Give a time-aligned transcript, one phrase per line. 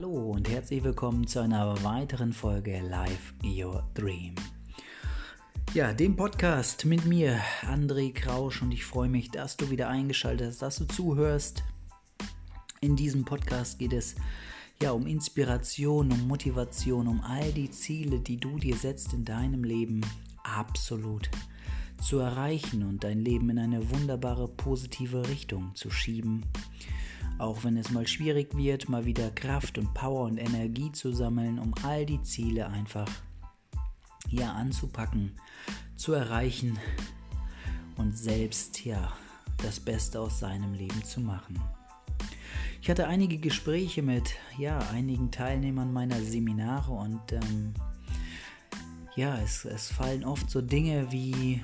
[0.00, 4.36] Hallo und herzlich willkommen zu einer weiteren Folge Live Your Dream.
[5.74, 10.50] Ja, dem Podcast mit mir, André Krausch, und ich freue mich, dass du wieder eingeschaltet
[10.50, 11.64] hast, dass du zuhörst.
[12.80, 14.14] In diesem Podcast geht es
[14.80, 19.64] ja um Inspiration, um Motivation, um all die Ziele, die du dir setzt in deinem
[19.64, 20.02] Leben,
[20.44, 21.28] absolut
[22.00, 26.44] zu erreichen und dein Leben in eine wunderbare positive Richtung zu schieben.
[27.38, 31.58] Auch wenn es mal schwierig wird, mal wieder Kraft und Power und Energie zu sammeln,
[31.58, 33.08] um all die Ziele einfach
[34.28, 35.32] hier anzupacken,
[35.96, 36.78] zu erreichen
[37.96, 39.12] und selbst ja
[39.58, 41.60] das Beste aus seinem Leben zu machen.
[42.80, 47.74] Ich hatte einige Gespräche mit ja einigen Teilnehmern meiner Seminare und ähm,
[49.16, 51.62] ja es, es fallen oft so Dinge wie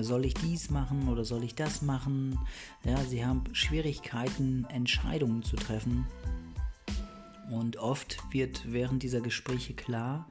[0.00, 2.38] soll ich dies machen oder soll ich das machen?
[2.84, 6.06] Ja, sie haben Schwierigkeiten, Entscheidungen zu treffen.
[7.50, 10.28] Und oft wird während dieser Gespräche klar,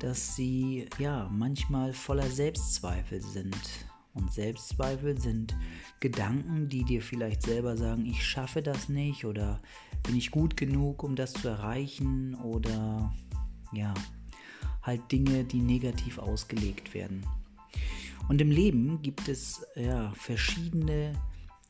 [0.00, 3.56] dass sie ja manchmal voller Selbstzweifel sind.
[4.14, 5.56] Und Selbstzweifel sind
[6.00, 9.62] Gedanken, die dir vielleicht selber sagen, ich schaffe das nicht oder
[10.02, 13.14] bin ich gut genug, um das zu erreichen oder
[13.72, 13.94] ja,
[14.82, 17.24] halt Dinge, die negativ ausgelegt werden.
[18.28, 21.12] Und im Leben gibt es ja, verschiedene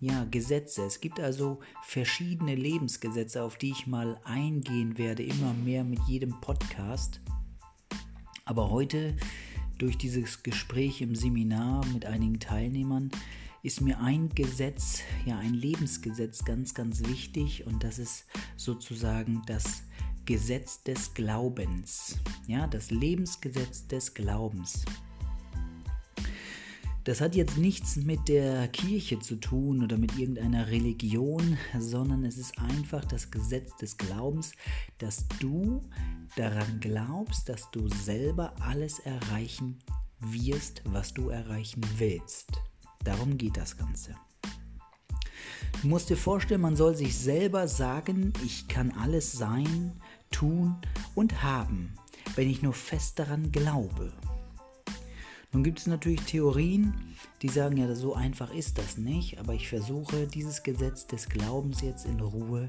[0.01, 0.83] ja, Gesetze.
[0.83, 6.41] Es gibt also verschiedene Lebensgesetze, auf die ich mal eingehen werde, immer mehr mit jedem
[6.41, 7.21] Podcast.
[8.45, 9.17] Aber heute,
[9.79, 13.11] durch dieses Gespräch im Seminar mit einigen Teilnehmern,
[13.63, 19.85] ist mir ein Gesetz, ja ein Lebensgesetz ganz, ganz wichtig und das ist sozusagen das
[20.25, 22.19] Gesetz des Glaubens.
[22.49, 24.85] Ja, das Lebensgesetz des Glaubens.
[27.05, 32.39] Das hat jetzt nichts mit der Kirche zu tun oder mit irgendeiner Religion, sondern es
[32.39, 34.53] ist einfach das Gesetz des Glaubens,
[34.99, 35.83] dass du
[36.37, 39.81] daran glaubst, dass du selber alles erreichen
[40.21, 42.53] wirst, was du erreichen willst.
[43.03, 44.15] Darum geht das Ganze.
[45.81, 50.01] Du musst dir vorstellen, man soll sich selber sagen, ich kann alles sein,
[50.31, 50.77] tun
[51.17, 51.95] und haben,
[52.37, 54.13] wenn ich nur fest daran glaube.
[55.53, 56.95] Nun gibt es natürlich Theorien,
[57.43, 61.83] die sagen, ja, so einfach ist das nicht, aber ich versuche dieses Gesetz des Glaubens
[61.83, 62.67] jetzt in Ruhe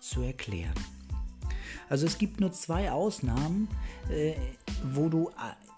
[0.00, 0.74] zu erklären.
[1.88, 3.68] Also es gibt nur zwei Ausnahmen,
[4.10, 4.34] äh,
[4.92, 5.30] wo du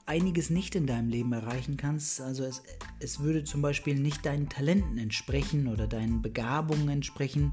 [0.07, 2.21] einiges nicht in deinem Leben erreichen kannst.
[2.21, 2.63] Also es,
[2.99, 7.53] es würde zum Beispiel nicht deinen Talenten entsprechen oder deinen Begabungen entsprechen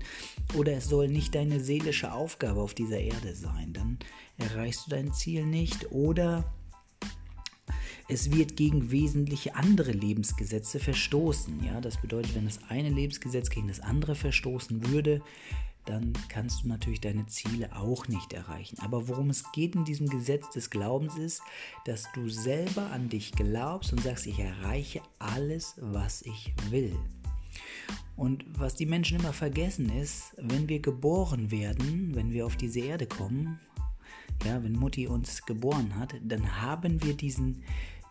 [0.56, 3.74] oder es soll nicht deine seelische Aufgabe auf dieser Erde sein.
[3.74, 4.00] Dann
[4.40, 6.52] erreichst du dein Ziel nicht oder
[8.10, 11.64] es wird gegen wesentliche andere Lebensgesetze verstoßen.
[11.64, 15.22] Ja, das bedeutet, wenn das eine Lebensgesetz gegen das andere verstoßen würde,
[15.86, 18.78] dann kannst du natürlich deine Ziele auch nicht erreichen.
[18.80, 21.42] Aber worum es geht in diesem Gesetz des Glaubens ist,
[21.86, 26.98] dass du selber an dich glaubst und sagst, ich erreiche alles, was ich will.
[28.16, 32.80] Und was die Menschen immer vergessen ist, wenn wir geboren werden, wenn wir auf diese
[32.80, 33.60] Erde kommen,
[34.46, 37.64] ja, wenn Mutti uns geboren hat, dann haben wir diesen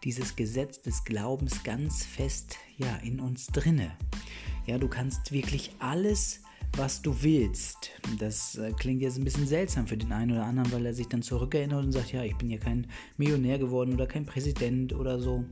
[0.04, 3.96] dieses Gesetz des Glaubens ganz fest ja, in uns drinne.
[4.66, 6.40] Ja, du kannst wirklich alles,
[6.76, 7.90] was du willst.
[8.18, 11.08] Das äh, klingt jetzt ein bisschen seltsam für den einen oder anderen, weil er sich
[11.08, 12.86] dann zurückerinnert und sagt, ja, ich bin ja kein
[13.16, 15.44] Millionär geworden oder kein Präsident oder so.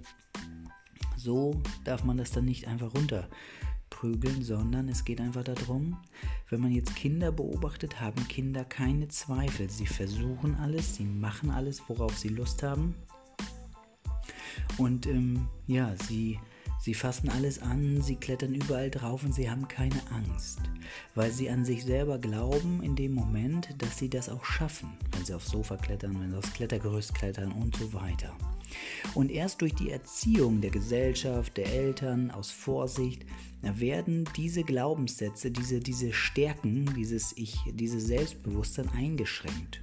[1.17, 5.97] So darf man das dann nicht einfach runterprügeln, sondern es geht einfach darum,
[6.51, 9.71] wenn man jetzt Kinder beobachtet, haben Kinder keine Zweifel.
[9.71, 12.95] Sie versuchen alles, sie machen alles, worauf sie Lust haben.
[14.79, 16.39] Und ähm, ja, sie,
[16.81, 20.61] sie fassen alles an, sie klettern überall drauf und sie haben keine Angst,
[21.15, 25.25] weil sie an sich selber glauben in dem Moment, dass sie das auch schaffen, wenn
[25.25, 28.35] sie aufs Sofa klettern, wenn sie aufs Klettergerüst klettern und so weiter.
[29.15, 33.25] Und erst durch die Erziehung der Gesellschaft, der Eltern, aus Vorsicht,
[33.63, 39.83] werden diese Glaubenssätze, diese, diese Stärken, dieses Ich, dieses Selbstbewusstsein eingeschränkt.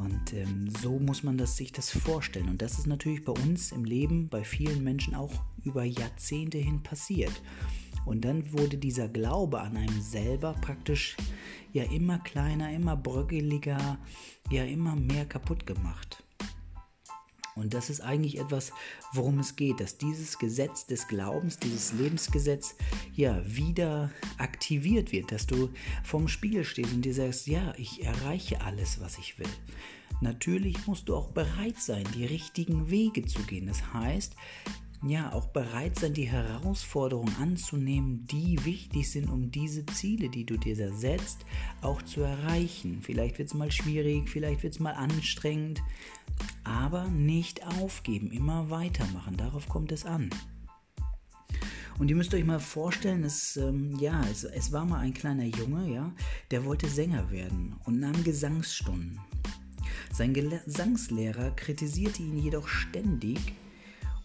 [0.00, 2.48] Und ähm, so muss man das, sich das vorstellen.
[2.48, 5.32] Und das ist natürlich bei uns im Leben, bei vielen Menschen auch
[5.62, 7.42] über Jahrzehnte hin passiert.
[8.06, 11.16] Und dann wurde dieser Glaube an einem selber praktisch
[11.72, 13.98] ja immer kleiner, immer bröckeliger,
[14.50, 16.24] ja immer mehr kaputt gemacht.
[17.56, 18.72] Und das ist eigentlich etwas,
[19.12, 22.74] worum es geht, dass dieses Gesetz des Glaubens, dieses Lebensgesetz,
[23.14, 25.70] ja, wieder aktiviert wird, dass du
[26.04, 29.48] vorm Spiegel stehst und dir sagst, ja, ich erreiche alles, was ich will.
[30.20, 33.66] Natürlich musst du auch bereit sein, die richtigen Wege zu gehen.
[33.66, 34.34] Das heißt,
[35.02, 40.58] ja auch bereit sein, die Herausforderungen anzunehmen, die wichtig sind, um diese Ziele, die du
[40.58, 41.46] dir da setzt,
[41.80, 43.00] auch zu erreichen.
[43.02, 45.82] Vielleicht wird es mal schwierig, vielleicht wird es mal anstrengend,
[46.64, 49.36] aber nicht aufgeben, immer weitermachen.
[49.36, 50.30] Darauf kommt es an.
[51.98, 55.44] Und ihr müsst euch mal vorstellen, es, ähm, ja, es, es war mal ein kleiner
[55.44, 56.12] Junge, ja,
[56.50, 59.20] der wollte Sänger werden und nahm Gesangsstunden.
[60.12, 63.38] Sein Gesangslehrer kritisierte ihn jedoch ständig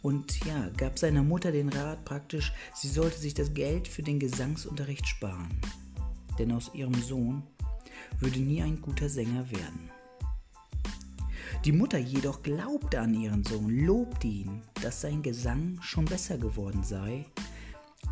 [0.06, 4.20] und ja, gab seiner Mutter den Rat praktisch, sie sollte sich das Geld für den
[4.20, 5.50] Gesangsunterricht sparen.
[6.38, 7.42] Denn aus ihrem Sohn
[8.20, 9.90] würde nie ein guter Sänger werden.
[11.66, 16.84] Die Mutter jedoch glaubte an ihren Sohn, lobte ihn, dass sein Gesang schon besser geworden
[16.84, 17.26] sei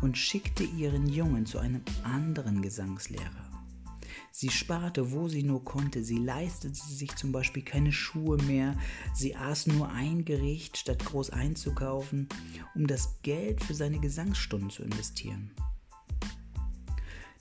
[0.02, 3.53] und schickte ihren Jungen zu einem anderen Gesangslehrer.
[4.36, 6.02] Sie sparte, wo sie nur konnte.
[6.02, 8.76] Sie leistete sich zum Beispiel keine Schuhe mehr.
[9.14, 12.28] Sie aß nur ein Gericht, statt groß einzukaufen,
[12.74, 15.52] um das Geld für seine Gesangsstunden zu investieren.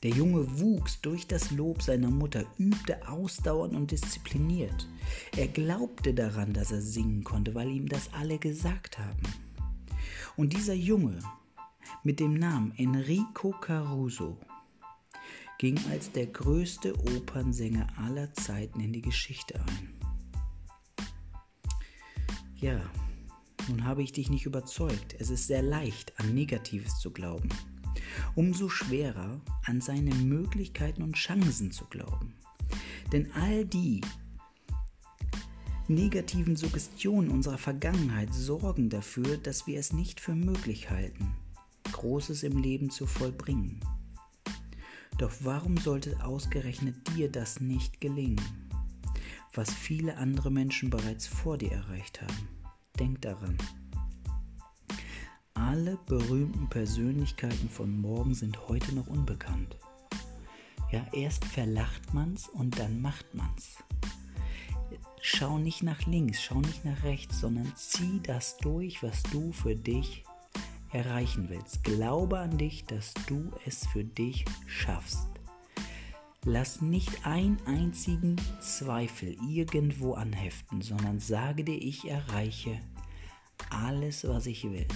[0.04, 4.88] Der Junge wuchs durch das Lob seiner Mutter, übte ausdauernd und diszipliniert.
[5.36, 9.24] Er glaubte daran, dass er singen konnte, weil ihm das alle gesagt haben.
[10.38, 11.18] Und dieser Junge
[12.04, 14.38] mit dem Namen Enrico Caruso
[15.64, 19.94] ging als der größte Opernsänger aller Zeiten in die Geschichte ein.
[22.58, 22.82] Ja,
[23.70, 25.16] nun habe ich dich nicht überzeugt.
[25.20, 27.48] Es ist sehr leicht, an Negatives zu glauben.
[28.36, 32.36] Umso schwerer, an seine Möglichkeiten und Chancen zu glauben.
[33.14, 34.02] Denn all die
[35.88, 41.34] negativen Suggestionen unserer Vergangenheit sorgen dafür, dass wir es nicht für möglich halten,
[41.94, 43.80] Großes im Leben zu vollbringen.
[45.18, 48.42] Doch warum sollte ausgerechnet dir das nicht gelingen,
[49.54, 52.48] was viele andere Menschen bereits vor dir erreicht haben?
[53.00, 53.58] Denk daran.
[55.54, 59.78] Alle berühmten Persönlichkeiten von morgen sind heute noch unbekannt.
[60.92, 63.78] Ja, erst verlacht man's und dann macht man's.
[65.22, 69.76] Schau nicht nach links, schau nicht nach rechts, sondern zieh das durch, was du für
[69.76, 70.24] dich
[70.94, 71.84] erreichen willst.
[71.84, 75.28] Glaube an dich, dass du es für dich schaffst.
[76.46, 82.80] Lass nicht einen einzigen Zweifel irgendwo anheften, sondern sage dir, ich erreiche
[83.70, 84.88] alles, was ich will.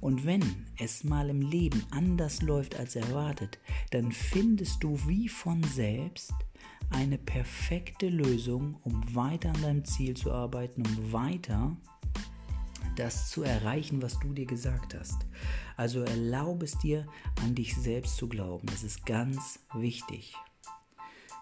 [0.00, 0.42] Und wenn
[0.78, 3.58] es mal im Leben anders läuft als erwartet,
[3.90, 6.32] dann findest du wie von selbst
[6.90, 11.76] eine perfekte Lösung, um weiter an deinem Ziel zu arbeiten, um weiter
[12.96, 15.26] das zu erreichen, was du dir gesagt hast.
[15.76, 17.06] Also erlaube es dir,
[17.42, 18.66] an dich selbst zu glauben.
[18.66, 20.34] Das ist ganz wichtig.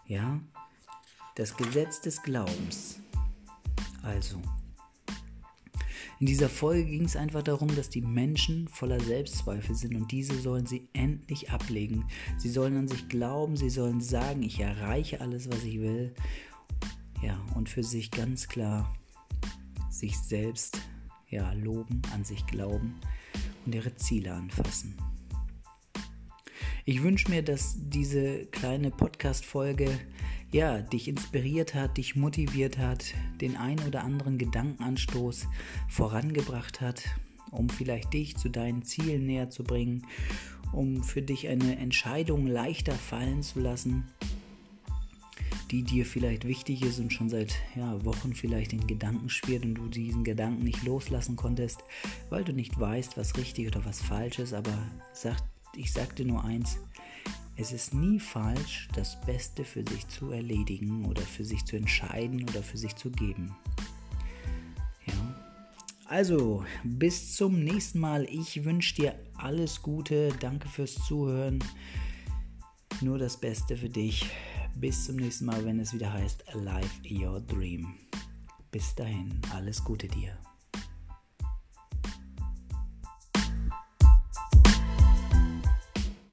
[0.07, 0.41] Ja,
[1.37, 3.01] das Gesetz des Glaubens.
[4.03, 4.41] Also,
[6.23, 10.39] in dieser Folge ging es einfach darum, dass die Menschen voller Selbstzweifel sind und diese
[10.41, 12.05] sollen sie endlich ablegen.
[12.39, 16.15] Sie sollen an sich glauben, sie sollen sagen, ich erreiche alles, was ich will.
[17.23, 18.95] Ja, und für sich ganz klar
[19.91, 20.81] sich selbst
[21.33, 22.95] ja, loben, an sich glauben
[23.67, 24.95] und ihre Ziele anfassen.
[26.85, 29.89] Ich wünsche mir, dass diese kleine Podcast-Folge
[30.51, 35.49] ja, dich inspiriert hat, dich motiviert hat, den ein oder anderen Gedankenanstoß
[35.89, 37.03] vorangebracht hat,
[37.51, 40.07] um vielleicht dich zu deinen Zielen näher zu bringen,
[40.73, 44.05] um für dich eine Entscheidung leichter fallen zu lassen
[45.73, 49.75] die dir vielleicht wichtig ist und schon seit ja, Wochen vielleicht in Gedanken schwirrt und
[49.75, 51.83] du diesen Gedanken nicht loslassen konntest,
[52.29, 54.53] weil du nicht weißt, was richtig oder was falsch ist.
[54.53, 54.77] Aber
[55.15, 55.39] sag,
[55.75, 56.79] ich sag dir nur eins,
[57.57, 62.43] es ist nie falsch, das Beste für sich zu erledigen oder für sich zu entscheiden
[62.43, 63.57] oder für sich zu geben.
[66.05, 68.27] Also, bis zum nächsten Mal.
[68.29, 70.29] Ich wünsche dir alles Gute.
[70.41, 71.65] Danke fürs Zuhören.
[73.01, 74.27] Nur das Beste für dich.
[74.77, 77.95] Bis zum nächsten Mal, wenn es wieder heißt Alive Your Dream.
[78.71, 80.37] Bis dahin, alles Gute dir.